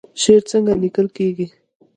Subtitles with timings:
[0.21, 1.47] شعر څنګه لیکل کیږي؟